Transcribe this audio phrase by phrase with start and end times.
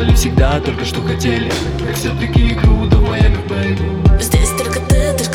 [0.00, 1.50] делали всегда только что хотели.
[1.84, 5.29] Как все-таки круто в Майами, baby Здесь только ты, ты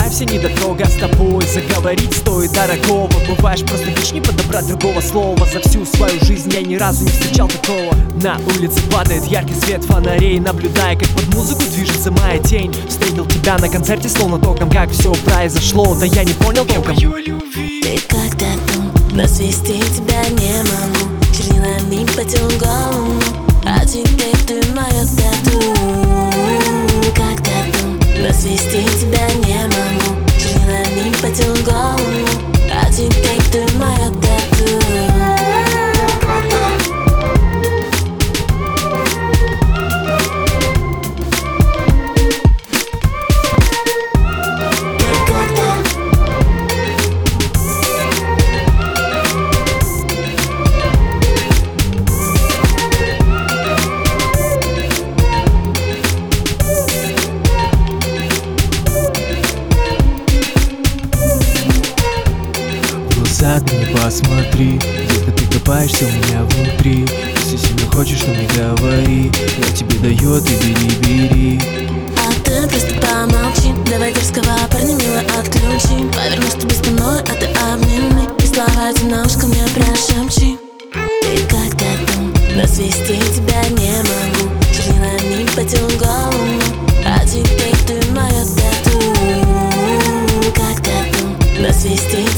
[0.00, 3.10] вся недотрога С тобой заговорить стоит дорогого.
[3.28, 5.46] Бываешь просто вещь не подобрать другого слова.
[5.46, 7.94] За всю свою жизнь я ни разу не встречал такого.
[8.22, 12.74] На улице падает яркий свет фонарей Наблюдая, как под музыку движется моя тень.
[12.88, 17.98] Встретил тебя на концерте, словно током Как все произошло, да я не понял толком Ты
[18.08, 18.82] как тату,
[19.12, 21.12] но свести тебя не могу.
[21.36, 23.20] Чернилами по голову.
[23.64, 25.60] А теперь ты моя тату.
[27.14, 29.01] Как тату, но свести тебя
[63.42, 64.78] Не посмотри.
[64.78, 67.04] Детка, ты копаешься у меня внутри
[67.38, 69.32] Если сильно хочешь, то не говори.
[69.58, 71.60] Я тебе даю, ты бери, бери.
[72.18, 73.74] А ты просто помолчи.
[73.90, 76.08] Давай дерзкого парня мило отключи.
[76.12, 78.28] Повернусь тебе спиной, а ты обними.
[78.38, 80.56] И слова эти на ушко мне прошепчи.
[80.92, 82.20] Ты как тату,
[82.54, 84.52] но свести тебя не могу.
[84.72, 86.91] Чернилами по телу голову
[91.62, 91.68] Но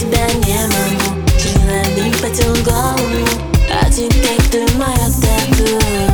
[0.00, 1.22] тебя не могу.
[1.40, 3.24] Ты не миг потел голову
[3.70, 6.11] А теперь ты моя татуировка